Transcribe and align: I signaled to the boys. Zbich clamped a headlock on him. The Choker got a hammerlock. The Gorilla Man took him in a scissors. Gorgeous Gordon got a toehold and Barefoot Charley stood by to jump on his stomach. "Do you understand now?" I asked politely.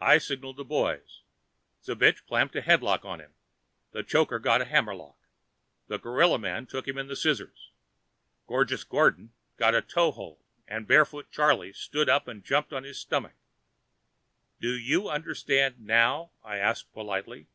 I 0.00 0.18
signaled 0.18 0.54
to 0.58 0.62
the 0.62 0.68
boys. 0.68 1.22
Zbich 1.82 2.24
clamped 2.24 2.54
a 2.54 2.62
headlock 2.62 3.04
on 3.04 3.18
him. 3.20 3.34
The 3.90 4.04
Choker 4.04 4.38
got 4.38 4.60
a 4.60 4.64
hammerlock. 4.64 5.16
The 5.88 5.98
Gorilla 5.98 6.38
Man 6.38 6.66
took 6.66 6.86
him 6.86 6.96
in 6.96 7.10
a 7.10 7.16
scissors. 7.16 7.72
Gorgeous 8.46 8.84
Gordon 8.84 9.32
got 9.56 9.74
a 9.74 9.82
toehold 9.82 10.44
and 10.68 10.86
Barefoot 10.86 11.32
Charley 11.32 11.72
stood 11.72 12.06
by 12.06 12.20
to 12.20 12.34
jump 12.36 12.72
on 12.72 12.84
his 12.84 13.00
stomach. 13.00 13.34
"Do 14.60 14.70
you 14.78 15.08
understand 15.08 15.80
now?" 15.80 16.30
I 16.44 16.58
asked 16.58 16.92
politely. 16.92 17.48